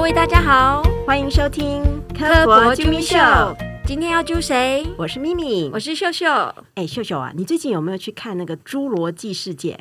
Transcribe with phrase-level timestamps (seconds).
[0.00, 1.82] 各位大家好，欢迎收听
[2.18, 3.18] 科博啾咪秀。
[3.84, 4.86] 今天要揪谁？
[4.96, 6.26] 我是咪咪，我是秀秀。
[6.74, 9.74] 哎，秀秀啊，你最近有没有去看那个《侏罗纪世界》？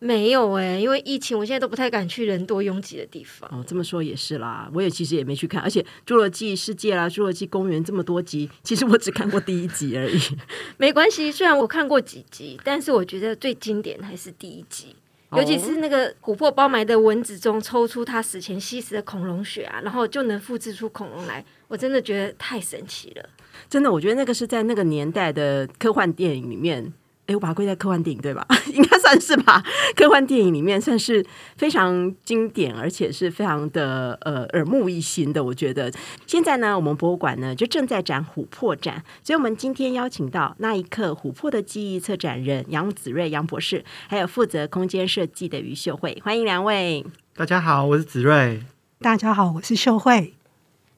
[0.00, 3.48] 没有哎，因为疫情，我现在都不太敢去人多拥挤的地方。
[3.52, 5.62] 哦，这么说也是啦，我也其实也没去看。
[5.62, 10.18] 而且《侏罗纪世界》啦，《侏罗纪公园》这么多集，其实我只看过第一集而已。
[10.78, 14.96] 没关系，虽然我看过几集，但是我觉得最经典还是第一集。
[15.32, 23.28] 尤其是那个琥珀包埋的蚊子中抽出它死前吸食的恐龙血啊，然后就能复制出恐龙来，我真的觉得太神奇了。
[23.68, 26.92] 真的，我觉得那个是在那个年代的科幻电影里面。
[27.30, 28.44] 哎，我把它归在科幻电影对吧？
[28.74, 29.62] 应该算是吧。
[29.94, 31.24] 科幻电影里面算是
[31.56, 35.44] 非常经典，而且是非常的呃耳目一新的。
[35.44, 35.92] 我觉得
[36.26, 47.06] 现在呢，我们博物馆呢就正在展琥珀展，所以我们今天邀请到那一刻琥珀的记忆策展人杨子睿杨博士，还有负责空间设计的于秀慧，欢迎两位。
[47.36, 48.64] 大家好，我是子睿。
[49.00, 50.34] 大家好，我是秀慧。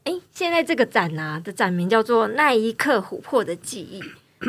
[0.05, 4.01] 哎，现在这个展啊的展名叫做《那一刻琥珀的记忆》。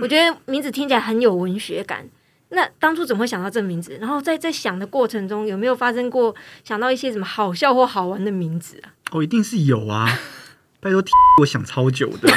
[0.01, 2.07] 我觉得名字听起来很有文学感。
[2.49, 3.97] 那当初怎么会想到这名字？
[3.99, 8.93] 然后在在想的过程中，有没有发生过想到一些什么好笑或好玩的名字啊？
[9.11, 10.07] 哦，一定是有啊！
[10.79, 11.03] 拜托，
[11.41, 12.31] 我想超久的。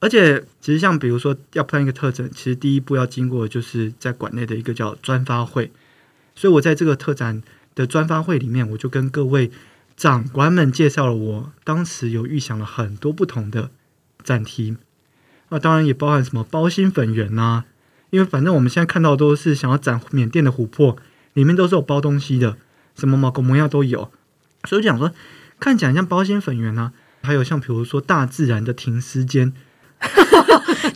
[0.00, 5.70] 而且，其实像比如说要办一个特展，其实第一步要经过就是在馆内的一个叫专发会。
[6.34, 7.42] 所以我在这个特展
[7.74, 9.50] 的专发会里面，我就跟各位
[9.96, 13.70] 长官们介绍了我当时有预想了很多不同的
[14.22, 14.76] 展题。
[15.48, 17.64] 那当然也包含什么包心粉圆呐，
[18.10, 20.96] 因为反正我们现在看到都是想要展缅甸的琥珀，
[21.34, 22.56] 里面都是有包东西的，
[22.98, 24.10] 什么毛狗模样都有，
[24.64, 25.12] 所以就想说
[25.60, 29.52] 看起来像包心粉圆啊，还有像比如说大自然的停尸间，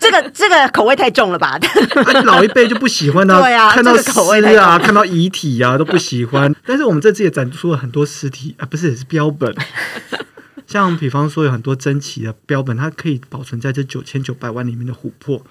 [0.00, 1.58] 这个这个口味太重了吧？
[2.24, 4.10] 老一辈就不喜欢啊， 对啊，看到尸
[4.56, 9.54] 啊，看到遗体啊都不喜欢，但是我们这次也展出了很多尸体啊，不是是标本。
[10.70, 15.44] 像比方说有很多珍奇的标本，它可以保存在这九千九百万里面的琥珀，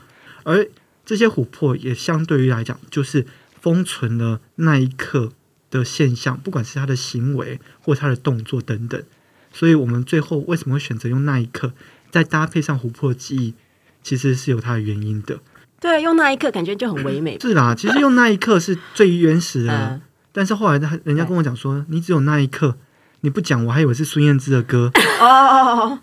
[0.43, 0.65] 而
[1.05, 3.27] 这些琥珀也相对于来讲，就是
[3.59, 5.33] 封存了那一刻
[5.69, 9.03] 的现象，不管是他的行为或他的动作等等。
[9.51, 11.73] 所以，我们最后为什么会选择用那一刻，
[12.09, 13.53] 再搭配上琥珀记忆，
[14.01, 15.41] 其实是有它的原因的。
[15.81, 17.37] 对，用那一刻感觉就很唯美。
[17.41, 19.99] 是啦，其实用那一刻是最原始的，
[20.31, 22.77] 但是后来他人家跟我讲说，你只有那一刻。
[23.21, 24.91] 你不讲，我还以为是孙燕姿的歌。
[25.19, 25.99] 哦，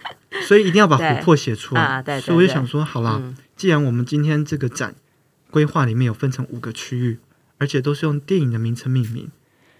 [0.46, 2.02] 所以一定要把琥珀写出来。
[2.20, 3.22] 所以我就想说，好啦，
[3.56, 4.94] 既然我们今天这个展
[5.50, 7.18] 规划里面有分成五个区域，
[7.58, 9.30] 而且都是用电影的名称命名，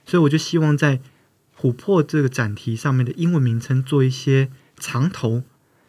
[0.07, 1.01] 所以我就希望在
[1.61, 5.43] 琥珀这个展题上面的英文名称做一些长头，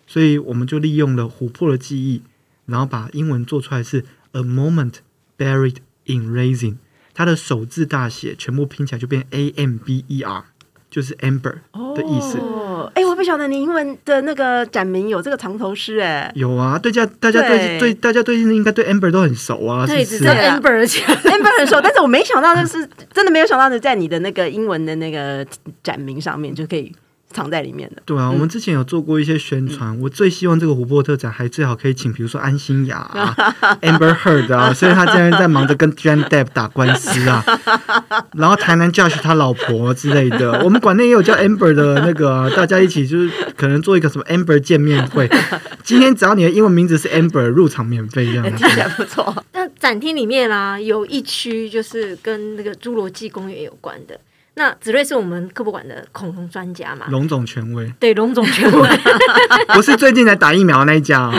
[0.05, 2.23] 所以我们就利用了琥珀的记忆，
[2.65, 4.03] 然后把英文做出来是
[4.33, 4.95] A moment
[5.37, 6.75] buried in raising”，
[7.13, 10.45] 它的首字大写全部拼起来就变 A M B E R。
[10.89, 11.55] 就是 amber
[11.95, 12.37] 的意思。
[12.39, 16.79] 哦，哎，我不晓得你英文的那个展名有这个藏头诗，哎，有啊。
[16.79, 19.85] 对家，大家对对，大家对应该对 amber 都很熟啊。
[19.85, 25.45] 对，只知道 amber，amber 很熟，但是我没想到，就是真的没有想到的，在你的那个英文的那个
[25.83, 26.95] 展名上面就可以。
[27.29, 29.99] 藏在里面的，对啊，我们之前有做过一些宣传。
[29.99, 33.35] 我最希望这个琥珀特展还最好可以请，比如说安心雅、啊
[33.81, 37.43] Amber Heard 啊， 所以他现在在忙着跟 Johnny Depp 打官司啊。
[38.33, 45.29] 然后台南 Josh 他老婆之类的，我们馆内也有叫 Amber 的那个，大家一起就是可能做一个什么 Amber 见面会。
[45.83, 49.43] 今天只要你的英文名字是 Amber，入场免费，这样听起来不错。
[49.53, 54.19] 那展厅里面啊，有一区就是跟那个侏罗纪公园有关的。
[54.57, 57.05] 那子睿是我们科博馆的恐龙专家嘛？
[57.09, 58.89] 龙总权威，对，龙总权威，
[59.75, 61.31] 不是最近才打疫苗那一家，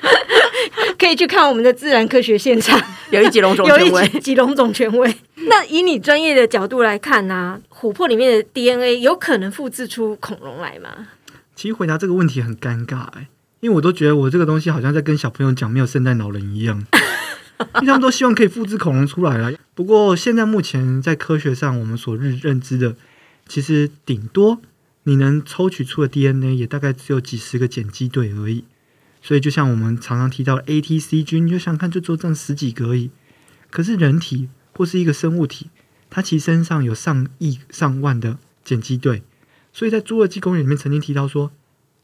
[0.98, 2.80] 可以去看我们的自然科学现场，
[3.12, 5.14] 有一集龙总权威，集龙总权威。
[5.48, 11.08] 那以你专业的角度来看呢，琥珀里面的 DNA 有可能复制出恐龙来吗？
[11.54, 13.28] 其实回答这个问题很尴尬哎，
[13.60, 16.82] 因为我都觉得我这个东西好像在跟小朋友讲没有圣诞老人一样。
[17.76, 19.52] 因为他们都希望可以复制恐龙出来啊。
[19.74, 22.96] 不过现在目前在科学上，我们所认认知的，
[23.46, 24.60] 其实顶多
[25.04, 28.64] 你能抽取出的 DNA 也大概只有几十个碱基对而已。
[29.22, 33.10] 所以就像我们常常提到 ATC 菌，你就想看就做这样十几个而已。
[33.70, 35.68] 可是人体或是一个生物体，
[36.08, 39.22] 它其实身上有上亿上万的碱基对。
[39.72, 41.50] 所以在侏罗纪公园里面曾经提到说，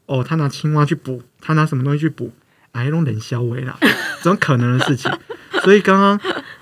[0.05, 2.31] 哦，他拿青蛙去捕，他拿什么东西去捕？
[2.73, 3.77] 哎，弄冷消维啦，
[4.21, 5.11] 怎么可能的事情。
[5.63, 6.19] 所以刚刚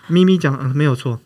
[0.08, 1.20] 咪咪讲，嗯，没有错。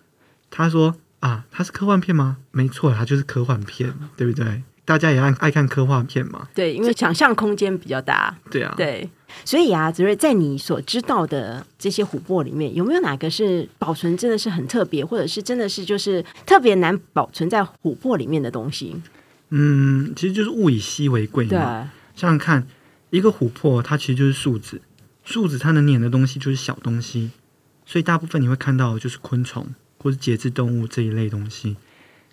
[0.49, 2.37] 他说啊，它是科幻片吗？
[2.51, 4.63] 没错，它就是科幻片，对不对？
[4.85, 6.47] 大家也爱爱看科幻片嘛。
[6.53, 8.37] 对，因为想象空间比较大。
[8.51, 8.73] 对啊。
[8.77, 9.09] 对，
[9.43, 18.95] 所以啊，子睿，在你所知道的这些琥珀里面，有没有哪个是保存真的是很特别，或者是真的是就是特别难保存在琥珀里面的东西？
[19.49, 21.91] 嗯，其实就是物以稀为贵对，嘛。
[22.15, 22.67] 想想看，
[23.09, 24.79] 一个琥珀它其实就是树脂，
[25.23, 27.31] 树脂它能碾的东西就是小东西，
[27.85, 31.77] 所以大部分你会看到的就是昆虫或是节肢动物这一类东西。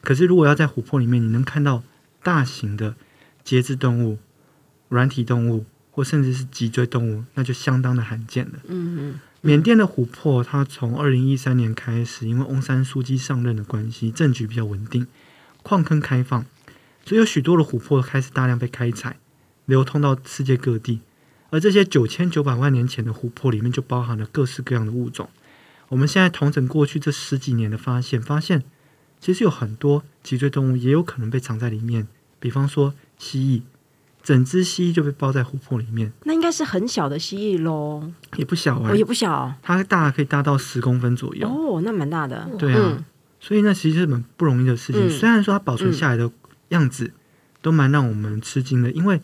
[0.01, 1.83] 可是如果要在琥珀里面，你能看到
[2.23, 2.95] 大型的
[3.45, 4.19] 节肢动物、
[4.89, 8.55] 软体动物，或甚至是脊椎动物，那就相当的罕见了。
[8.65, 15.07] 嗯嗯缅甸的琥珀，它从二零一三年开始，因为翁山书记上任的关系，政局比较稳定，
[15.65, 16.47] 矿坑开放，
[17.05, 19.17] 所以有许多的琥珀开始大量被开采，
[19.67, 21.01] 流通到世界各地。
[21.51, 25.29] 而这些九千九百万年前的琥珀里面，就包含了各式各样的物种。
[25.93, 28.63] 我们现在统整过去这十几年的发现，发现
[29.21, 32.09] 其实有很多脊椎动物也有可能被藏在里面，
[32.41, 33.63] 比方说蜥蜴，
[34.23, 39.55] 整只蜥蜴就被包在琥珀里面，那应该是很小的蜥蜴喽，也不小哎、哦，也不小。
[39.61, 41.47] 它大可以大到十公分左右。
[41.47, 42.49] 哦，那蛮大的。
[42.59, 43.05] 对啊，嗯。
[43.39, 45.07] 所以那其实是很不容易的事情。
[45.07, 45.11] 嗯。
[45.11, 46.31] 虽然说它保存下来的
[46.69, 47.13] 样子
[47.61, 49.21] 都蛮让我们吃惊的，因为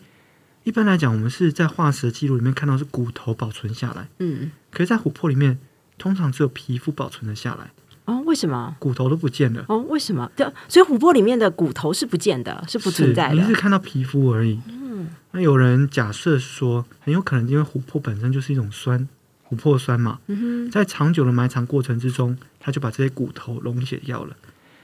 [0.63, 5.57] 一般来讲，我们是在化石的记录里面看到是骨头保存下来，嗯，可是，在琥珀里面
[5.99, 7.71] 通常只有皮肤保存了下来，
[8.05, 8.75] 哦，为什么？
[8.79, 10.31] 骨头都不见了，哦，为什么？
[10.35, 13.53] 对，所以琥珀里面的骨头是不见的，是不存在的你是。
[13.53, 14.59] 看到皮肤而已。
[14.67, 19.07] 嗯，那有人假设说，很有可能因为琥珀本身就是一种酸，
[19.49, 24.35] 琥珀酸嘛，嗯在长久的埋藏过程之中，它就把这些骨头溶解掉了。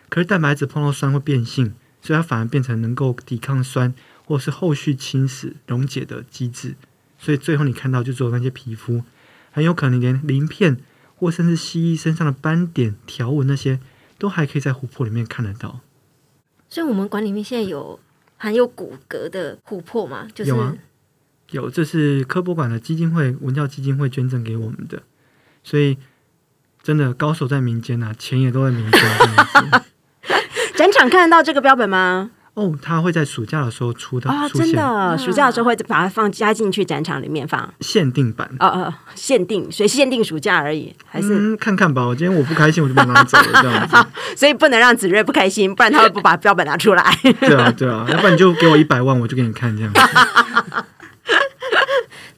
[0.09, 3.93] 可是蛋白质碰到酸会变性，所以它反而变成能够抵抗酸
[4.25, 6.75] 或是后续侵蚀溶解的机制。
[7.17, 9.03] 所以最后你看到就只有那些皮肤，
[9.51, 10.77] 很有可能连鳞片
[11.15, 13.79] 或甚至蜥蜴身上的斑点、条纹那些，
[14.17, 15.79] 都还可以在琥珀里面看得到。
[16.69, 17.99] 所以我们馆里面现在有
[18.37, 20.75] 含有骨骼的琥珀吗，就是有啊
[21.51, 25.03] 有，这是科博馆的基金会文教基金会捐赠给我们的，
[25.63, 25.97] 所以
[26.81, 29.01] 真的高手在民间啊，钱也都在民间。
[30.75, 32.31] 展场看得到这个标本吗？
[32.55, 37.73] 哦，他会在暑假的时候出的、啊，真的，暑假的时候会把它放加进去展场里面放。
[37.81, 38.49] 限定版。
[38.59, 42.05] 哦哦，限定，所以限定暑假而已，还是、嗯，看看吧。
[42.05, 43.97] 我今天我不开心，我就把它拿走了，这样子。
[44.37, 47.03] 所以不能让子睿不开心，不然他会不把标本拿出来。
[47.41, 49.99] 对啊，对啊，要不然你就给我一百万，我就给你看这样子。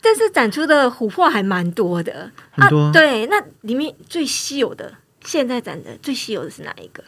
[0.02, 2.92] 但是展出的琥珀还蛮多的，很多啊。
[2.92, 4.94] 对，那里面最稀有的，
[5.24, 7.04] 现在展的最稀有的是哪一个？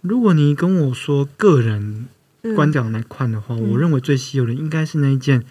[0.00, 2.08] 如果你跟我说个人嗯
[2.54, 5.44] 观点来看的话，我认为最稀有的应该是那一件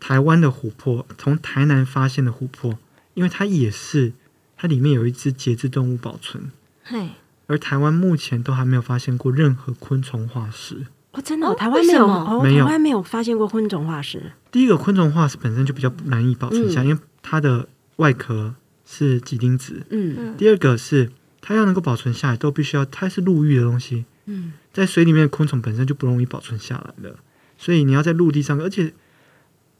[0.00, 2.78] 台湾的琥珀，从台南发现的琥珀，
[3.14, 4.12] 因为它也是
[4.56, 6.50] 它里面有一只节肢动物保存，
[6.84, 7.10] 嘿，
[7.46, 10.86] 而台湾目前都还没有发现过任何昆虫化石。
[11.12, 12.42] 哦，真的哦、哦台湾没有？
[12.42, 12.64] 没有。
[12.64, 14.32] 台湾没有发现过昆虫化石。
[14.52, 17.66] 第一个昆虫化石本身就比较难以保存下，因为它的
[17.96, 18.54] 外壳
[18.84, 19.86] 是几丁质。
[19.90, 20.36] 嗯嗯。
[20.36, 21.10] 第二个是
[21.40, 27.16] 它要能够保存下来，都必须要它是陆域的东西，嗯，在水里面的昆虫本身就不容易保存下来了，
[27.56, 28.92] 所以你要在陆地上，而且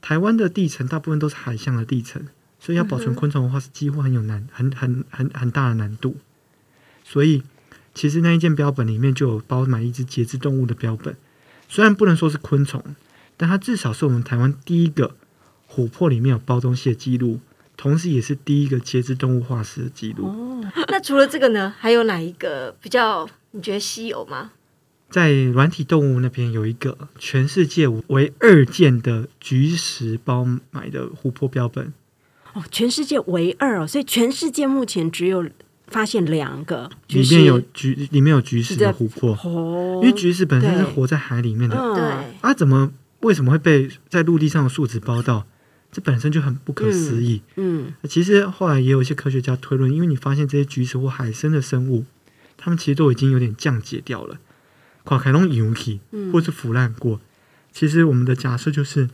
[0.01, 2.27] 台湾的地层大部分都是海象的地层，
[2.59, 6.17] 所以要保存昆虫的话是几乎很有难很很很很大的难度。
[7.05, 7.43] 所以
[7.95, 11.15] 其实那一件标本里面就有包满一只节肢动物的标本，
[11.69, 12.83] 虽然不能说是昆虫，
[13.37, 15.15] 但它至少是我们台湾第一个
[15.71, 17.41] 琥珀里面有包东西的记录，
[17.77, 20.65] 同时也是第一个节肢动物化石的记录。
[20.89, 24.53] 那除了这个呢，还有哪一个比较你觉得稀有吗？
[25.11, 31.95] 在软体动物那边有一个全世界唯二件的菊石包埋的琥珀标本，
[32.53, 35.49] 哦，全世界唯二哦，所以全世界目前只有
[35.87, 41.95] 发现两个里面有菊，里面有菊石的琥珀，哦，因为菊石本身是活在海里面的，嗯。
[41.95, 42.05] 对，
[42.43, 45.47] 啊，怎么为什么会被在陆地上的树脂包到？
[45.91, 47.41] 这本身就很不可思议。
[47.57, 47.95] 嗯。
[48.07, 52.05] 其实后来也有一些科学家推论，因为你发现这些菊石或海参的生物，
[52.59, 54.39] 它们其实都已经有点降解掉了，
[55.05, 56.31] 垮开龙油体嗯。
[56.31, 57.23] 或是腐烂过。
[57.73, 59.09] 其实我们的假设就是，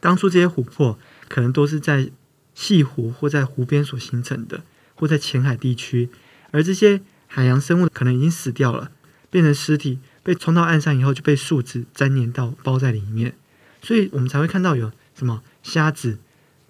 [0.00, 2.10] 当初这些琥珀可能都是在
[2.54, 4.62] 西湖或在湖边所形成的，
[4.94, 6.08] 或在浅海地区，
[6.52, 8.92] 而这些海洋生物可能已经死掉了，
[9.30, 13.34] 变成尸体，被冲到岸上以后就被树脂粘连到包在里面，
[13.82, 16.18] 所以我们才会看到有什么虾子、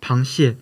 [0.01, 0.57] 螃蟹、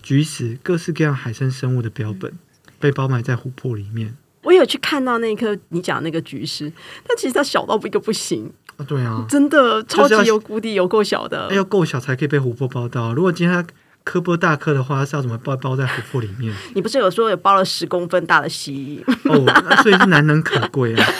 [0.00, 2.38] 菊石各式各样海生生物的标本
[2.78, 4.16] 被包埋在琥珀里面。
[4.58, 6.72] 我有去看到那一颗你讲那个菊石，
[7.06, 11.52] 但其实它小到一个不行，啊，对啊，真的超级有谷底，有够小的。
[11.54, 13.14] 要够小才可以被琥珀包到。
[13.14, 13.68] 如果今天它
[14.04, 16.54] 颗波大颗的话，它是要怎么包包在琥珀里面？
[16.74, 19.12] 你不是有说有包了十公分大的蜥蜴？
[19.32, 21.06] 哦，那所以是难能可贵啊。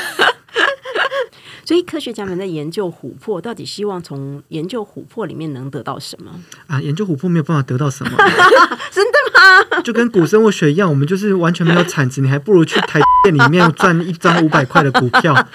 [1.65, 6.33] 所以科学家们在研究琥珀，到底希望从研究琥珀里面能得到什么？
[6.67, 8.11] 啊，研究琥珀没有办法得到什么，
[8.91, 9.12] 真的吗？
[9.85, 15.35] 就跟古生物学一样，我们就是完全没有产值，你还不如去台店里面赚一张五百块的股票。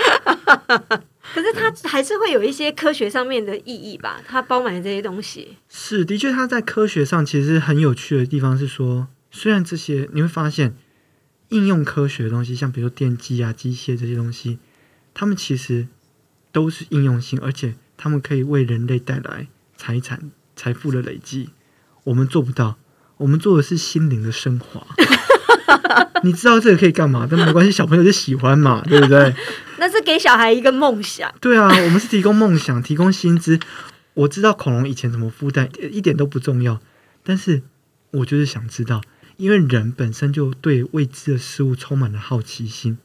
[1.34, 4.20] 可是它还是会有一些科学上面的意义吧？
[4.28, 5.58] 它包满了这些东西。
[5.70, 10.76] 是，的确，它在科学上其实很有趣的地方是说，虽然这些你会发现
[11.50, 14.58] 应用科学的东西，像比如说电机啊、机械这些东西，
[15.14, 15.88] 它们其实
[16.52, 21.50] 都是应用性，而且它们可以为人类带来财产、财富的累积。
[22.06, 22.78] 我们做不到，
[23.18, 24.86] 我们做的是心灵的升华。
[26.24, 27.28] 你知道这个可以干嘛？
[27.30, 29.34] 但没关系，小朋友就喜欢嘛， 对不对？
[29.78, 31.32] 那是给小孩一个梦想。
[31.40, 33.60] 对啊，我们是提供梦想，提供薪资。
[34.16, 36.80] 我知道恐龙以前怎么孵蛋，一点都不重要。
[37.24, 37.62] 但是
[38.12, 39.02] 我就是想知道，
[39.36, 42.98] 因为人本身就对未知的事物充满了好奇心。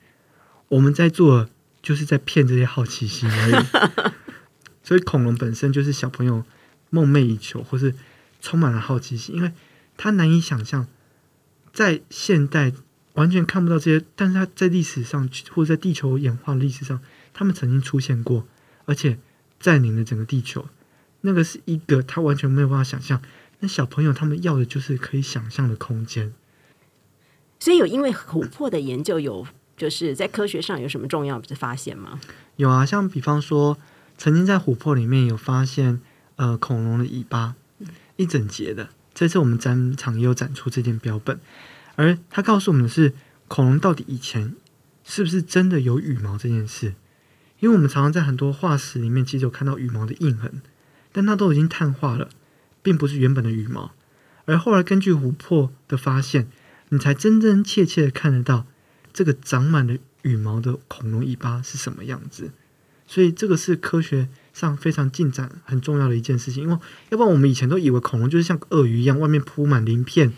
[0.68, 1.48] 我们在做，
[1.82, 4.12] 就是在骗这些好奇心而已。
[4.82, 6.44] 所以恐龙本身就是小朋友
[6.88, 7.94] 梦寐以求，或是
[8.40, 9.52] 充满了好奇心，因为
[9.96, 10.86] 他难以想象，
[11.72, 12.72] 在现代
[13.14, 17.00] 完全看不到这些，但是他在历史上或者在地球演化的历史上，
[17.32, 18.46] 他们曾经出现过，
[18.86, 19.18] 而且
[19.60, 20.66] 占领了整个地球。
[21.20, 23.22] 那个是一个他完全没有办法想象。
[23.60, 26.34] 那小朋友他们要的就是可以想象的空间。
[27.60, 29.46] 所以有因为琥珀的研究有
[29.76, 32.18] 就是在科学上有什么重要的发现吗？
[32.56, 33.78] 有啊，像比方说，
[34.18, 36.00] 曾经在琥珀里面有发现
[36.36, 37.54] 呃恐龙的尾巴
[38.16, 38.88] 一整节的。
[39.22, 41.38] 这次我们展场也有展出这件标本，
[41.94, 43.12] 而它告诉我们的是
[43.46, 44.56] 恐龙到底以前
[45.04, 46.96] 是不是真的有羽毛这件事？
[47.60, 50.60] 因为我们常常在很多化石里面其实有看到羽毛的印痕，
[51.12, 52.30] 但它都已经碳化了，
[52.82, 53.92] 并不是原本的羽毛。
[54.46, 56.48] 而后来根据琥珀的发现，
[56.88, 58.66] 你才真真切切的看得到
[59.12, 62.50] 这个长满了羽毛的恐龙尾巴是什么样子。
[63.06, 66.76] 所以这个是科学上非常进展很重要的一件事情，因为
[67.10, 70.32] 要不然我们以前都以为恐龙就是像鳄鱼一样，外面铺满鳞片，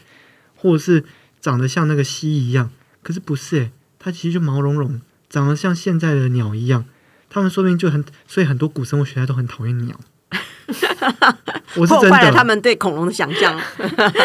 [0.57, 1.05] 或者是
[1.41, 2.71] 长得像那个蜥蜴一样，
[3.03, 6.85] 可是不是诶、它其实就毛茸茸，长得像现在的鸟一样。
[7.31, 9.99] 他们说不定就很，所以很多古生物学家都很讨厌鸟。
[11.77, 13.61] 我是真破坏了他，们对恐龙的想象。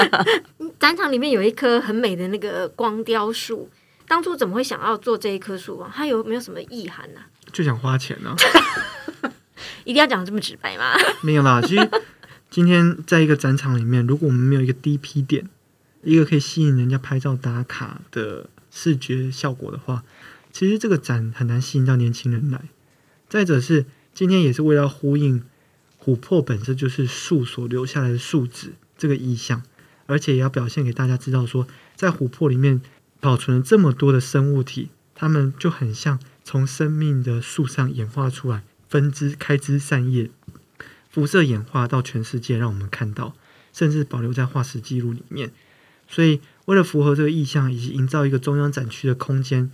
[0.79, 3.67] 展场里面有一棵很美的那个光雕树，
[4.07, 5.91] 当初怎么会想要做这一棵树啊？
[5.93, 8.35] 它有没有什么意涵呢、就想花钱呢、
[9.89, 10.93] 一定要讲这么直白吗？
[11.23, 11.89] 没有啦，其实
[12.51, 15.49] 今天在一个展场里面，如果我们没有一个 DP 点，
[16.03, 20.03] 一个可以吸引人家拍照打卡的视觉效果的话，
[20.53, 22.65] 其实这个展很难吸引到年轻人来。
[23.29, 25.43] 再者是今天也是为了呼应
[25.99, 29.63] 琥珀本身就是树所留下来的树脂这个意象，
[30.05, 32.79] 而且也要表现给大家知道说，在琥珀里面
[33.19, 40.29] 保存了这么多的生物体，它们就很像从生命的树上演化出来，分支开枝散叶，
[41.09, 43.35] 辐射演化到全世界，让我们看到，
[43.71, 45.51] 甚至保留在化石记录里面。
[46.07, 49.71] 所以，为了符合这个意向，以及营造一个中央展区的空间，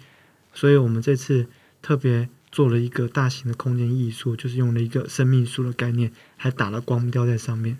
[0.53, 1.47] 所以我们这次
[1.81, 7.79] 特别做了一个大型的空间艺术，就是用了一个生命树的概念，还打了光雕在上面。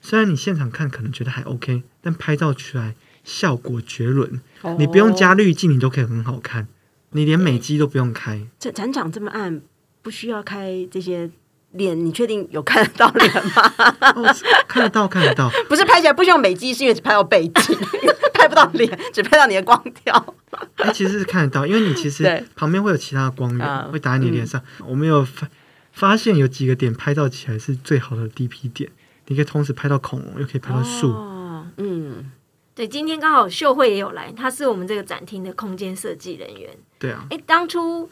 [0.00, 4.40] 虽然你现场看可能觉得还 OK，但拍照出来效果绝伦。
[4.78, 6.68] 你不用加滤镜，你都可以很好看。
[7.10, 9.60] 你连美肌都不用开，展展场这么暗，
[10.02, 11.30] 不需要开这些
[11.72, 13.74] 脸，你确定有看得到脸吗？
[14.16, 15.50] 哦，看得到，看得到。
[15.68, 17.78] 不是拍起来不需要美肌，是因为只拍到背景，
[18.34, 20.34] 拍不到脸，只拍到你的光雕。
[20.76, 24.60] 哎、其实是看得到，因为你其对实旁边会有其他的光源、啊会打在你脸上。
[24.86, 25.48] 我们有发
[25.92, 28.90] 发现有几个点拍照起来是最好的 DP 点，
[29.26, 31.12] 你可以同时拍到恐龙，又可以拍到树。
[31.12, 32.30] 哦，嗯，
[32.74, 36.70] 对，今天刚好秀慧也有来，她是我们这个展厅的空间设计人员。
[36.98, 38.08] 对啊，哎，当初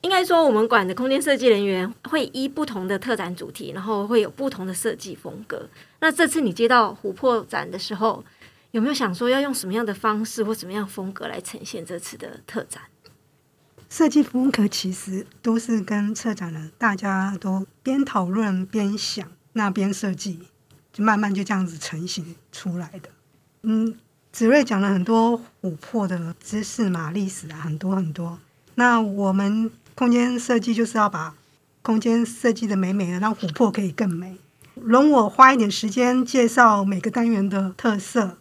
[0.00, 5.68] 应该说我们馆的空间设计人员会依不同的特展主题，然后会有不同的设计风格。
[6.00, 8.24] 那这次你接到琥珀展的时候，
[8.70, 12.82] 有没有想说要用什么样的方式或什么样风格来呈现这次的特展？
[13.90, 20.40] 设计风格其实都是跟策展人大家都边讨论边想，那边设计，
[20.92, 23.08] 就慢慢就这样子成型出来的。
[23.62, 23.98] 嗯，
[24.30, 28.38] 子睿讲了很多琥珀的知识嘛，历史啊，很多很多。
[28.74, 31.34] 那我们空间设计就是要把
[31.82, 34.36] 空间设计的美美的，让琥珀可以更美。
[34.76, 38.38] 容我花一点时间介绍每个单元的特色。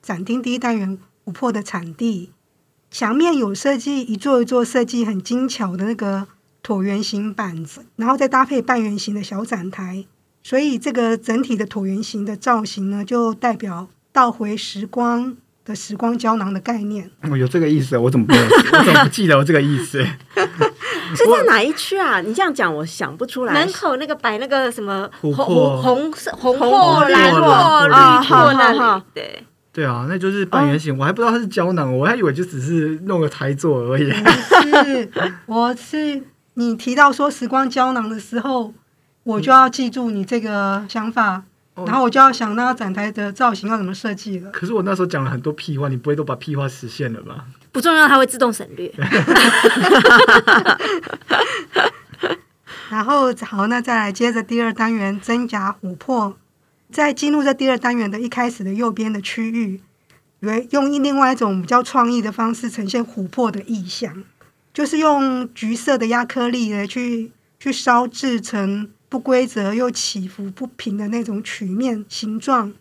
[0.00, 2.30] 展厅第一单元琥珀的产地，
[2.90, 6.26] 墙面有设计一座一座设计很精巧的那个
[6.62, 10.06] 椭圆形板子，然后再搭配半圆形的小展台，
[10.42, 15.36] 所以这个整体的椭圆形的造型呢，就代表倒回时光
[15.66, 17.10] 的时光胶囊的概念。
[17.28, 18.32] 我，有这个意思，我怎么不？
[18.34, 20.02] 我怎么不记得我这个意思？
[21.14, 22.20] 是在哪一区啊？
[22.20, 23.52] 你这样讲，我想不出来。
[23.52, 29.42] 门口那个摆那个什么琥红珀红色红红珀、蓝珀、蓝珀绿珀那好好里，对。
[29.72, 34.10] 对啊，那就是半圆形，我还不知道它是胶囊，我还以为就只是弄个台座而已。
[34.10, 35.10] 是，
[35.44, 36.22] 我是
[36.54, 38.72] 你提到说时光胶囊的时候，
[39.22, 41.42] 我就要记住你这个想法，哦
[41.84, 44.50] 然后我就要想那个展台的造型要怎么设计了。
[44.50, 47.44] 可是我那时候讲了很多屁话，你不会都把屁话实现了吧？
[47.70, 48.90] 不重要，它会自动省略。
[52.88, 56.34] 然后好，那再来接着第二单元真假琥珀，
[56.90, 59.82] 在进入这第二单元的一开始的右边的区域，
[60.40, 64.24] 为用另外一种比较创意的方式呈现琥珀的意象，
[64.72, 72.74] 就是用橘色的亚克力来去去烧制成不规则又起伏不平的那种曲面形状，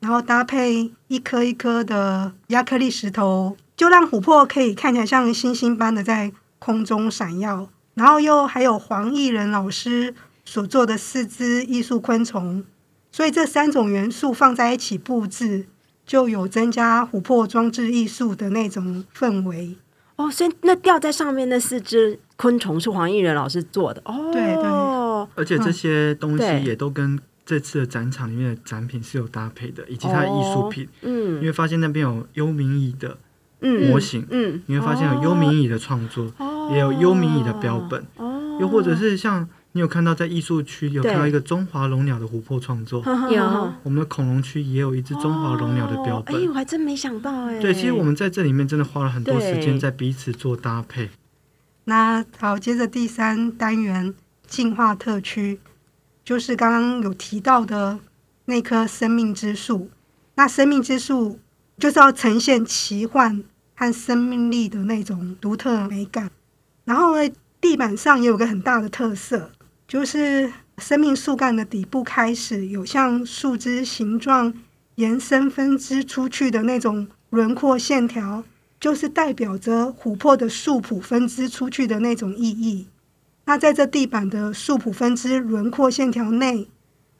[0.00, 7.68] 然后搭配一颗一颗的亚克力石头，就让琥珀可以看起来像星星般的在空中闪耀。
[7.92, 10.14] 然后又还有黄艺仁老师
[10.46, 12.64] 所做的四只艺术昆虫，
[13.10, 15.66] 所以这三种元素放在一起布置，
[16.06, 19.76] 就有增加琥珀装置艺术的那种氛围。
[20.16, 24.30] 哦，所以那吊在上面那四只昆虫是黄艺仁老师做的哦。
[24.32, 24.62] 对对
[25.34, 30.88] 而且这些东西也都跟这次的展场里面的展品是有搭配的，以及它的艺术品。
[31.00, 33.18] 你嗯会发现那边有幽冥椅的
[33.60, 46.36] 嗯模型，嗯，你会发现有幽冥椅的创作，哦也有幽冥椅的标本，哦，又或者是像你有看到在艺术区有看到一个中华龙鸟的琥珀创作，有我们的恐龙区也有一只中华龙鸟的标本。
[46.36, 47.58] 哎，我还真没想到哎。
[47.58, 51.10] 对，其实我们在这里面真的花了很多时间在彼此做搭配。
[51.84, 54.14] 那好，接着第三单元
[54.52, 55.58] 进化特区，
[56.22, 57.98] 就是刚刚有提到的
[58.44, 59.88] 那棵生命之树。
[60.34, 61.38] 那生命之树
[61.78, 63.42] 就是要呈现奇幻
[63.74, 66.30] 和生命力的那种独特美感。
[66.84, 69.50] 然后呢，地板上也有个很大的特色，
[69.88, 74.52] 就是生命树干的底部开始有像树枝形状
[74.96, 78.44] 延伸分支出去的那种轮廓线条，
[78.78, 82.88] 就是代表着琥珀的树谱分支出去的那种意义。
[83.44, 86.68] 那在这地板的树谱分支轮廓线条内，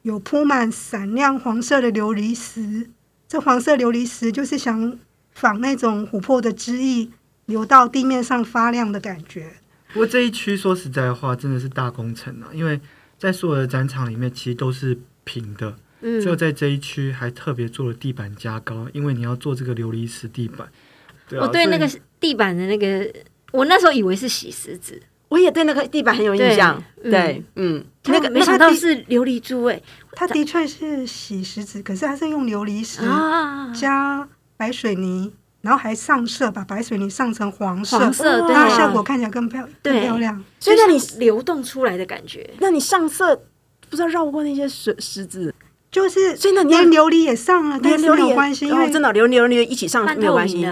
[0.03, 2.89] 有铺满闪亮黄色的琉璃石。
[3.27, 4.97] 这黄色琉璃石就是想
[5.31, 7.09] 仿那种琥珀的汁液
[7.45, 9.53] 流到地面上发亮的感觉。
[9.91, 12.79] 不过这一区说实在话，真的是大工程啊，因为
[13.17, 20.67] 在所有的展场里面，其实都是平的，只有嗯，在这一区还特别做了地板加高，因为你要做这个琉璃石地板。
[21.27, 23.11] 对啊我对那个地板的那个，
[23.51, 25.01] 我那时候以为是洗石子，
[25.33, 26.79] 我也对那个地板很有印象。
[27.01, 40.39] 对对，嗯，那个没想到是琉璃珠哎它的确是洗石子，可是它是用琉璃石啊，加白水泥，然后还上色，把白水泥上成黄色，黄色那效果看起来更漂更漂亮。
[40.59, 43.35] 所以那你流动出来的感觉，那你上色
[43.89, 45.51] 不知道绕过那些石石子，
[45.91, 50.63] 就是所以那你连琉璃也上了，但是连琉璃也没有关系，因为哦真的琉璃琉璃一起上半没有关系。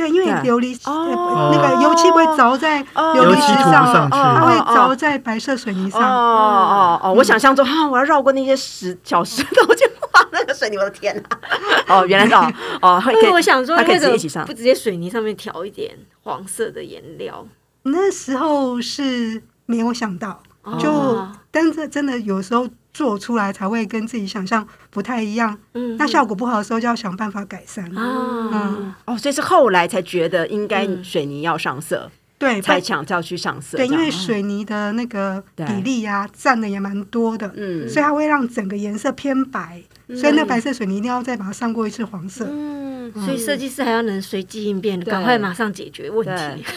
[0.00, 6.02] 对，因为琉璃那个油漆不会着在哦琉璃石油漆上，上去它会哦着在白色水泥哦上。
[6.02, 7.12] 哦哦哦！
[7.12, 11.38] 我想象中哈，我要绕过那些石小石头去画那个水泥，我的天哪！
[11.94, 12.52] 哦，原来是哦
[12.96, 17.46] 哦，会可以因为我想说它可以为什直接一起上么不直接水泥上面调一点黄色的颜料？
[17.82, 20.40] 那时候是没有想到，
[20.78, 25.56] 就哦但是真的有时候做出来才会跟自己想象不太一样。
[25.74, 27.84] 嗯那效果不好的时候就要想办法改善。
[27.96, 33.76] 啊，哦，所以是后来才觉得应该嗯水泥要上色，对，才抢着要去上色。
[33.76, 37.88] 对，因为水泥的那个比例啊，占的也蛮多的，嗯。
[37.88, 42.46] 所以它会让整个颜色偏白，所以那白色水泥一定要再把它上过一次黄色。
[42.50, 45.10] 嗯，所以设计师还要能随机应变，对。
[45.10, 46.56] 赶快马上解决问对。
[46.56, 46.64] 题。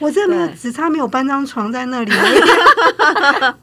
[0.00, 2.10] 我这没有只差没有搬张床在那里，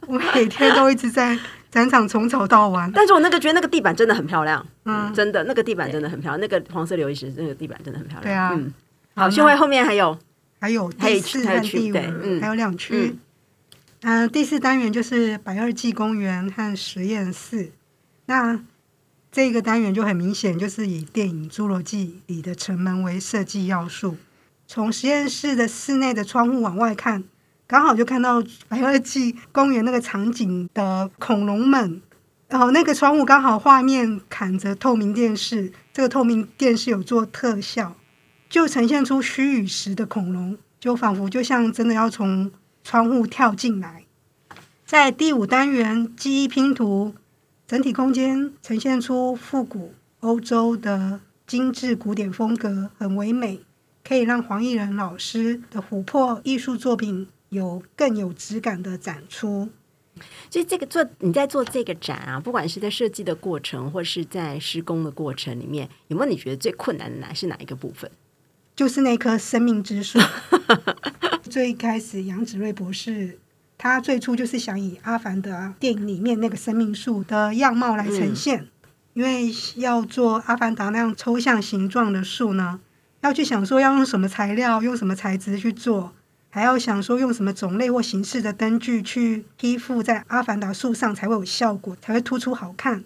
[0.07, 1.37] 我每天 都一直在
[1.71, 2.91] 展场从早到晚。
[2.93, 8.23] 但是我那个觉得那个地板真的很漂亮，嗯，真的那个地板真的很漂亮，那个黄色琉璃石那个地板真的很漂亮。
[8.23, 8.73] 对啊嗯，
[9.15, 10.17] 好好，秀慧后面还有
[10.59, 11.95] 还有还有第四还有和第五
[12.41, 13.15] 还有两区。
[14.03, 17.71] 嗯、第四单元就是百二纪公园和实验室。
[18.25, 18.59] 那
[19.31, 24.17] 这个单元就很明显，就是以电影《侏罗纪》里的城门为设计要素。
[24.67, 27.23] 从实验室的室内的窗户往外看，
[27.71, 32.01] 刚好就看到白垩纪公园那个场景的恐龙们。
[32.49, 37.95] 然后那个窗户刚好画面砍着透明电视，这个透明电视有做特效，
[38.49, 42.51] 就呈现出虚与实的恐龙，就仿佛就像真的要从
[42.83, 44.03] 窗户跳进来。
[44.85, 47.15] 在第五单元记忆拼图，
[47.65, 53.61] 整体空间呈现出复古欧洲的精致古典风格，很唯美，
[54.03, 59.69] 可以让黄奕仁老师的琥珀艺术作品有更有质感的展出。
[60.49, 68.11] 所以这个做你在做这个展啊，不管是在设计的过程，或是在施工的过程里面，有没有你觉得最困难的哪是哪一个部分？
[68.75, 70.19] 就是那棵生命之树，
[71.49, 73.39] 最一开始杨子睿博士，
[73.77, 78.67] 他最初就是想以《阿凡达》电影里面那个生命树的样貌来呈现，
[79.13, 82.79] 因为要做《阿凡达》那样抽象形状的树呢，
[83.21, 86.13] 要去想说要用什么材料、用什么材质去做，
[86.53, 93.03] 还要想说用什么种类或形式的灯具去披附在《阿凡达》树上才会有效果，才会突出好看。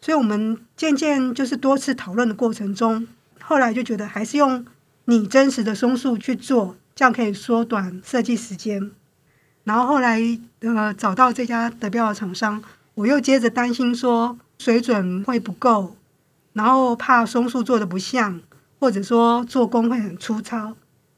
[0.00, 3.08] 所以我们渐渐就是多次讨论的过程中，
[3.40, 4.64] 后来就觉得还是用
[5.06, 8.92] 拟真实的松树去做，这样可以缩短设计时间。
[9.64, 10.20] 然后后来
[10.60, 12.62] 呃找到这家德标的厂商，
[12.94, 15.96] 我又接着担心说水准会不够，
[16.52, 18.40] 然后怕松树做的不像，
[18.78, 20.76] 或者说做工会很粗糙。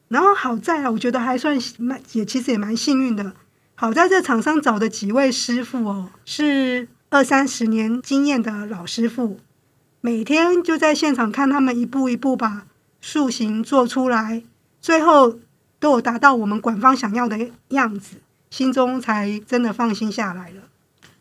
[0.09, 3.33] 然后好在啊，我觉得还算蛮也其实也蛮幸运的。
[3.75, 9.39] 好在这厂商找的几位师傅哦，是二三十年经验的老师傅，
[10.01, 12.65] 每天就在现场看他们一步一步把
[12.99, 14.43] 树形做出来，
[14.81, 15.39] 最后
[15.79, 18.17] 都有达到我们馆方想要的样子，
[18.49, 20.63] 心中才真的放心下来了。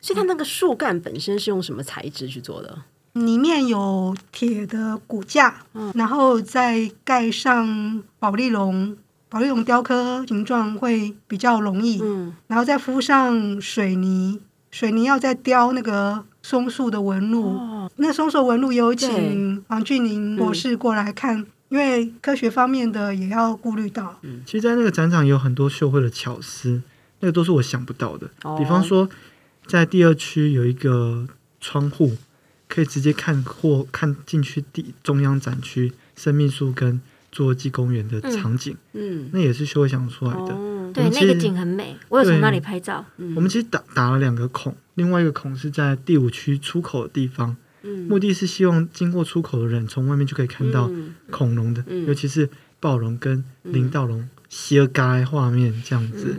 [0.01, 2.83] 所以它那个树干本身是用什么材质去做的？
[3.26, 8.96] 里面有铁的骨架，嗯然后再盖上保丽龙，
[9.28, 17.48] 保丽龙雕刻形状会比较容易，嗯，然后再敷上水泥，水泥要再雕那个松树的纹路。
[17.48, 24.18] 哦，那松树纹路有对请王俊林博士过来看，因为科学方面的也要顾虑到。
[24.22, 26.83] 嗯其实，在那个展场有很多秀会的巧思，
[27.20, 28.28] 那个都是我想不到的。
[28.44, 29.09] 哦比方说，
[29.66, 31.26] 在第二区有一个
[31.61, 32.16] 窗户，
[32.68, 37.00] 可以直接看或看进去地中央展区生命树跟
[37.33, 40.54] 侏罗纪公园的场景，嗯，那也是秀绘想出来的。
[40.54, 43.04] 哦，对，那个景很美，我有从那里拍照。
[43.35, 48.07] 我们其实打打了两个孔，另外一个孔是在第五区出口的地方，嗯。
[48.07, 51.14] 目的是希望经过出口的人从外面就可以看到嗯。
[51.31, 52.07] 恐龙的，嗯。
[52.07, 52.48] 尤其是
[52.81, 56.37] 暴龙跟林道龙斜嘎画面这样子。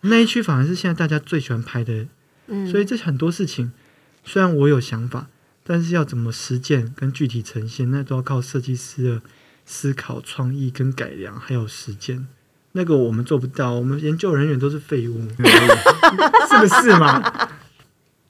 [0.00, 2.06] 那一区反而是现在大家最喜欢拍的，
[2.46, 3.72] 嗯，所以这很多事情
[4.24, 5.28] 虽然我有想法，
[5.66, 9.22] 但是要怎么实践跟具体呈现，那都要靠设计师的
[9.64, 12.28] 思考、创意跟改良，还有实践。
[12.72, 15.28] 那个我们做不到，我们研究人员都是废物，
[16.48, 17.50] 是不是嘛？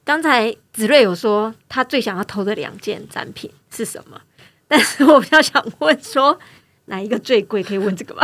[0.04, 4.20] 刚才子睿有说他最想要投的两件展品是什么，
[4.68, 6.38] 但是我比较想问说
[6.84, 7.62] 哪一个最贵？
[7.62, 8.22] 可以问这个吗？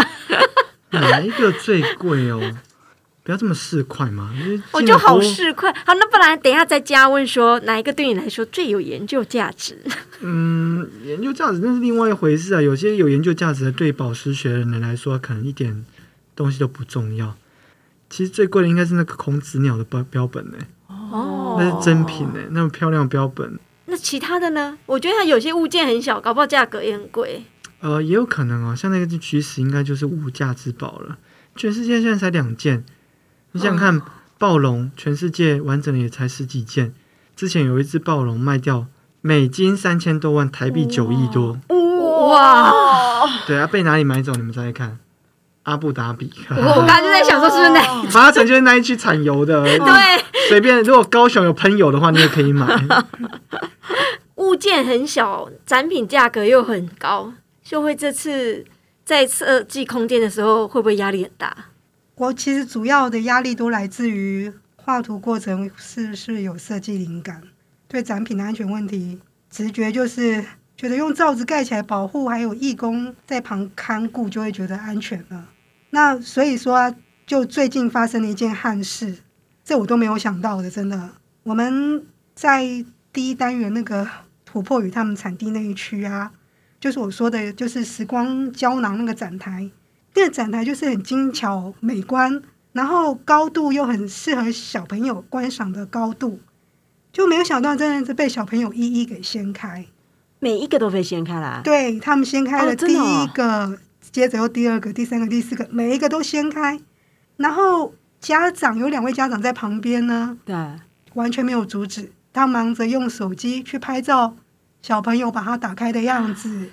[0.93, 2.41] 哪一个最贵哦？
[3.25, 4.35] 不要这么市侩嘛！
[4.73, 5.73] 我就好市侩。
[5.87, 9.79] 好，那不然等一下再加问说哪一个对你来说最有研究价值？
[10.21, 12.61] 嗯，研究价值那是另外一回事啊。
[12.61, 15.85] 有些有研究价值的，对宝石学的人来说，可能一点
[16.35, 17.37] 东西都不重要。
[18.11, 20.59] 其实最贵的应该是那个孔子鸟的标标本呢、
[20.89, 23.59] 哦那是真品呢、那么漂亮标本。
[23.87, 24.77] 那其他的呢？
[24.87, 27.45] 我觉得它有些物件很小，搞不好价格也很贵。
[27.81, 31.19] 呃，也有可能哦，像那个菊石应该就是无价之宝了。
[31.55, 32.85] 全世界现在才两件，
[33.53, 34.03] 你想想看，
[34.39, 36.95] 暴龙全世界完整的也才十几件。
[37.37, 38.87] 之前有一只暴龙卖掉
[39.21, 41.59] 美金三千多万，台币九亿多。
[42.29, 42.73] 哇！
[43.47, 44.33] 对啊，被哪里买走？
[44.33, 44.99] 你们猜猜看？
[45.65, 46.33] 阿布达比。
[46.51, 49.63] 我我刚刚就在想说是不是那一八成就是那一区产油的。
[49.79, 52.67] 对随便，如果高雄有喷油的话，你也可以买。
[54.37, 57.33] 物件很小，展品价格又很高。
[57.63, 58.65] 秀慧这次
[59.05, 61.55] 在设计空间的时候，会不会压力很大？
[62.23, 67.43] 我其实主要的压力都来自于画图过程是是有设计灵感，
[67.89, 69.19] 对展品的安全问题，
[69.51, 70.45] 直觉就是
[70.77, 75.49] 觉得用罩子盖起来保护，还有义工在旁看顾，就会觉得安全了。
[75.91, 76.95] 那所以说、
[77.27, 79.19] 就最近发生了一件憾事，
[79.65, 81.11] 这我都没有想到的，真的。
[81.43, 82.07] 我们
[82.37, 84.09] 在第一单元那个
[84.49, 86.31] 琥珀与他们产地那一区啊，
[86.79, 89.69] 就是我说的，就是时光胶囊那个展台。
[90.15, 96.41] 那个展台就是很精巧美观，然后高度又很适合小朋友观赏的高度，
[97.13, 99.87] 就没有想到真的是被小朋友一一给掀开。
[100.39, 103.79] 每一个都被掀开了，对他们掀开哦了第一个，
[104.11, 106.81] 接着又第二个、第三个、第四个，每一个都掀开。
[107.37, 110.55] 然后家长有两位家长在旁边呢，对，
[111.15, 114.37] 完全没有阻止，他忙着用手机去拍照
[114.83, 116.71] 小朋友把它打开的样子，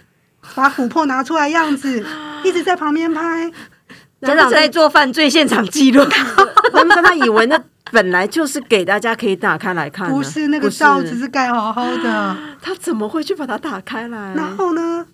[0.56, 2.04] 把琥珀拿出来样子，
[2.43, 3.52] 一直在旁边拍。
[4.21, 6.04] 家长在做犯罪现场记录，
[6.73, 7.58] 难不成他以为那
[7.89, 10.13] 本来就是给大家可以打开来看呢？
[10.13, 14.34] 不是那个罩子是盖好好的，他怎么会去把它打开来？
[14.36, 15.06] 然后呢，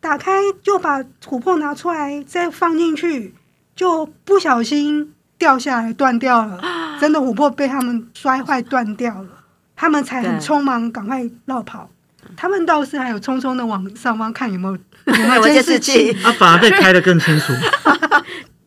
[0.00, 3.34] 打开就把琥珀拿出来，再放进去，
[3.74, 6.60] 就不小心掉下来断掉了。
[7.00, 9.28] 真的琥珀被他们摔坏断掉了，
[9.74, 11.90] 他们才很匆忙赶快绕跑。
[12.36, 17.52] 他们倒是还有匆匆的往上方看有没有有没有监视器器，啊，反而被开得更清楚。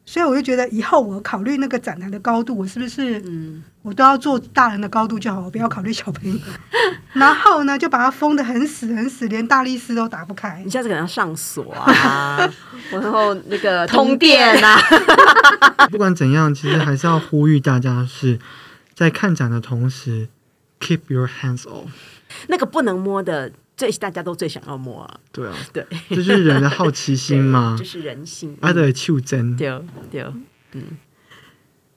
[0.05, 6.39] 所以我就觉得以后我考虑那个展台的高度，我是不是嗯，我都要做大人的高度就好，我不要考虑小朋友。
[7.11, 10.71] 然后呢，就把它封的很死很死，连大力士都打不开你。
[10.71, 12.49] 下次可能要上锁啊，
[12.91, 14.79] 然后那个通电啊，
[15.91, 18.39] 不管怎样，其实还是要呼吁大家是
[18.93, 20.29] 在看展的同时
[20.79, 21.87] ，keep your hands off。
[22.47, 27.83] 那个不能摸的，最大家都最想要摸啊，对啊，对，这就是人的好奇心嘛 这。
[27.83, 28.57] 是人性。
[28.61, 29.69] 爱的求真，对
[30.09, 30.25] 对，
[30.71, 30.83] 嗯。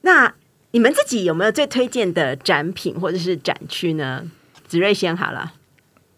[0.01, 0.33] 那
[0.71, 4.23] 你们自己有没有最推荐的展品或者是展区呢？
[4.67, 5.53] 子睿先好了，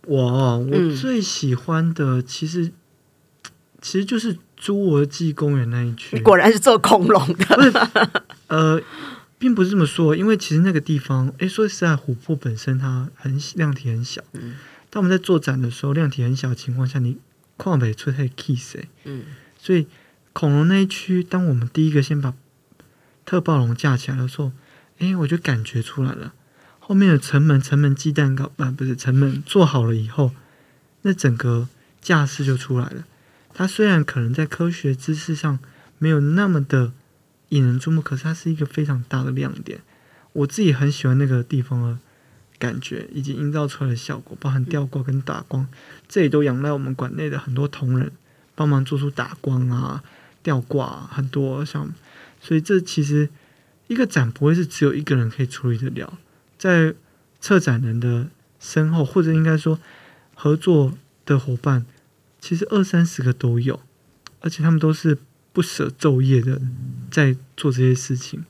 [0.05, 2.71] 我我最喜欢的其实
[3.81, 6.19] 其实就是侏罗纪公园那一区。
[6.21, 7.89] 果然是做恐龙的，
[8.47, 8.81] 呃，
[9.39, 14.21] 并不是这么说，因为其实那个地方，哎，说实在，琥珀本身它很量体很小。
[14.33, 14.55] 嗯
[14.91, 17.17] 当我们在做展的时候，量体很小的情况下，你
[17.57, 19.23] 矿北出太 kiss 欸嗯
[19.57, 19.87] 所以
[20.33, 22.33] 恐龙那一区，当我们第一个先把
[23.25, 24.51] 特暴龙架起来的时候，
[24.99, 26.33] 诶，我就感觉出来了。
[26.79, 30.31] 后面的城门、城门鸡蛋糕，啊，不是城门做好了以后，
[31.03, 31.69] 那整个
[32.01, 33.05] 架势就出来了。
[33.53, 35.59] 它虽然可能在科学知识上
[35.97, 36.91] 没有那么的
[37.49, 39.81] 引人注目，可是它是一个非常大的亮点。
[40.33, 41.99] 我自己很喜欢那个地方的
[42.61, 45.67] 感觉，以及营造出来的效果，包含吊挂跟打光，
[46.07, 48.11] 这也都仰赖我们馆内的很多同仁
[48.53, 50.03] 帮忙做出打光啊、
[50.43, 51.91] 吊挂、啊、很多像，
[52.39, 53.29] 所以这其实
[53.87, 56.19] 一个展不会是只有一个人可以处理得了，
[56.59, 56.93] 在
[57.39, 58.27] 策展人的
[58.59, 59.79] 身后，或者应该说
[60.35, 60.93] 合作
[61.25, 61.83] 的伙伴，
[62.39, 63.79] 其实二三十个都有，
[64.41, 65.17] 而且他们都是
[65.51, 66.61] 不舍昼夜的
[67.09, 68.45] 在做这些事情。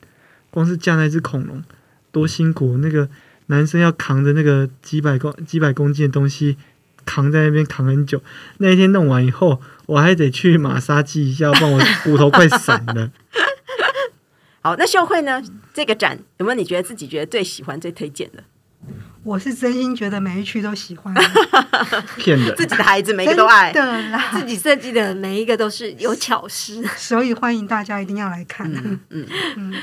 [0.50, 1.64] 光是架那只恐龙
[2.10, 3.08] 多辛苦，那个
[3.46, 6.56] 男生要扛着那个几百公几百公斤的东西，
[7.04, 8.22] 扛在那边扛很久。
[8.58, 13.10] 那一天弄完以后，我还得去马杀鸡一下，不然我骨头快散了。
[14.62, 15.42] 好，那秀慧呢？
[15.74, 18.44] 这个展有没有你觉得自己觉得最喜欢、最推荐的？
[19.24, 21.14] 我是真心觉得每一区都喜欢，
[22.18, 22.54] 骗人！
[22.56, 23.72] 自己的孩子每一个都爱。
[23.72, 24.30] 真的啦。
[24.32, 26.84] 自己设计的每一个都是有巧思。
[26.96, 28.68] 所以欢迎大家一定要来看。
[29.10, 29.26] 嗯
[29.56, 29.74] 嗯，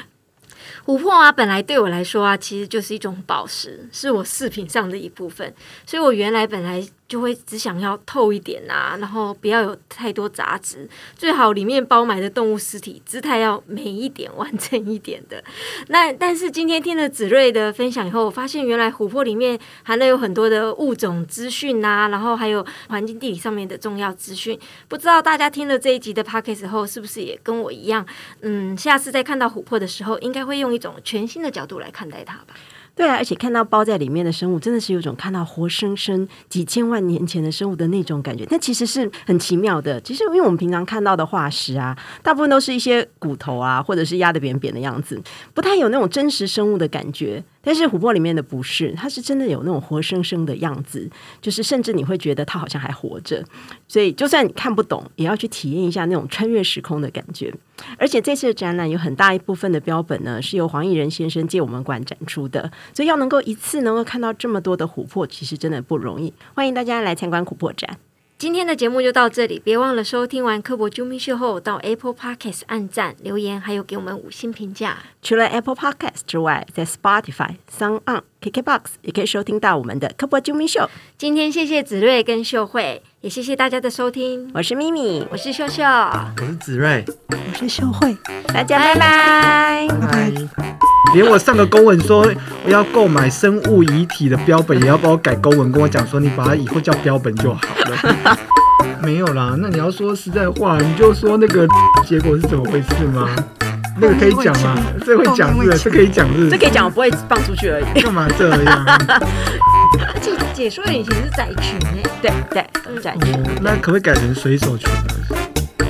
[0.90, 5.54] 琥珀啊，本来对我来说啊，其实就是一种宝石，是我饰品上的一部分。
[5.86, 15.44] 所以我原来本来就会只想要透一点啊，然后不要有太多杂质，最好里面包埋的动物尸体姿态要美一点、完整一点的。
[15.88, 24.60] 那但是今天听了子睿的分享以后，我发现原来琥珀里面含了有很多的物种资讯啊，然后还有环境地理上面的重要资讯。
[24.88, 28.06] 不知道大家听了这一集的 p o d c a s t 后，是不是也跟我一样？
[28.42, 32.54] 嗯，下次再看到琥珀的时候，应该会用一种全新的角度来看待它吧。
[33.00, 38.46] 对啊，而且看到包在里面的生物，真的是有种看到活生生几千万年前的生物的那种感觉。
[38.50, 40.02] 那其实是很奇妙的。
[40.02, 45.18] 其实因为我们平常看到的化石啊，大部分都是一些骨头啊，或者是压的扁扁的样子，
[45.54, 47.42] 不太有那种真实生物的感觉。
[47.70, 51.08] 但是琥珀里面的不是，它是真的有那种活生生的样子，
[51.40, 53.46] 就是甚至你会觉得它好像还活着。
[53.88, 57.54] 所以就算你看不懂，也要去体验一下那种穿越时空的感觉。
[58.00, 66.34] 而且这次的展览有很大一部分的标本呢，是由黄义仁先生借我们馆展出的，所以要能够一次能够看到这么多的琥珀，其实真的不容易。
[66.56, 68.00] 欢迎大家来参观琥珀展。
[68.40, 75.00] 今天的节目就到这里，别忘了收听完科博啾咪秀后，到 Apple Podcast 按赞、留言，还有给我们五星评价。
[75.22, 80.90] 除了 Apple Podcast 之外，在 Spotify、Sound On、KKBox 也可以收听到我们的科博啾咪秀。
[81.18, 88.16] 今天谢谢子睿跟秀慧，也谢谢大家的收听，我是咪咪，我是秀秀，我是子睿，我是秀慧，
[88.48, 89.88] 大家拜拜。
[89.90, 90.32] 拜拜。
[91.14, 92.26] 连我上个公文说
[92.64, 98.40] 我要购买生物遗体的标本，也要帮我改公文，跟我讲说你把它以后叫标本就好了。
[99.04, 101.68] 没有啦，那你要说实在话，你就说那个
[102.06, 103.36] 结果是怎么回事吗？
[104.02, 104.76] 那个可以讲吗？
[105.06, 105.78] 这会讲是不是？
[105.80, 106.50] 这可以讲是不是？
[106.50, 108.02] 这可以讲，我不会放出去而已。
[108.02, 108.86] 干嘛这样？
[110.14, 113.34] 而且解说员以前是仔群哎，对对，展示。
[113.34, 115.04] 哦那可不可以改成水手群啊？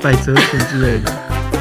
[0.02, 1.12] 百褶裙之类的，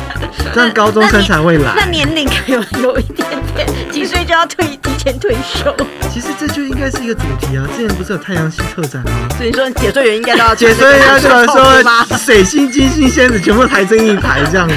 [0.54, 1.90] 这样高中生才会来那来。
[1.90, 5.74] 年龄有有一点点，几岁就要退提前退休，
[6.10, 7.66] 其实这就应该是一个主题啊！
[7.76, 9.10] 之前不是有太阳系特展吗？
[9.36, 12.04] 所以说解说员应该都要解说员要说吗？
[12.08, 14.74] 说水星、金星、仙子全部排成一排这样子。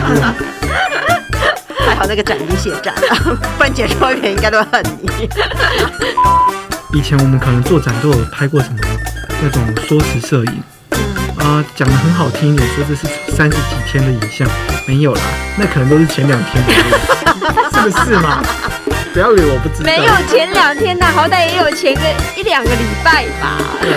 [2.01, 5.29] 还好那个展已经卸展了， 不然解说员应该都会恨你。
[6.97, 8.77] 以前我们可能做展都有拍过什么
[9.39, 10.63] 那种缩时摄影，
[11.37, 14.47] 啊、讲的很好听一点，说这是三十几天的影像，
[14.87, 15.21] 没有啦，
[15.57, 16.73] 那可能都是前两天的，
[17.83, 18.41] 是不是嘛？
[19.13, 19.85] 不要以为我不知道。
[19.85, 22.01] 没有前两天呐，好歹也有前个
[22.35, 23.59] 一两个礼拜吧。
[23.79, 23.91] 对